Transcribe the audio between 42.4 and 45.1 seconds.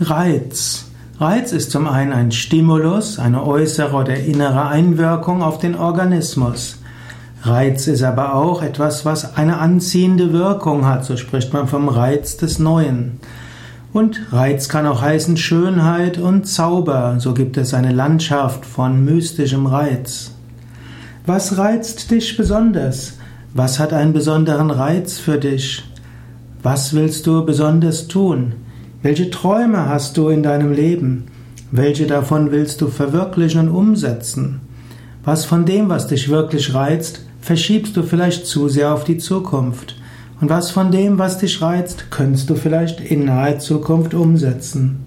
du vielleicht in naher Zukunft umsetzen?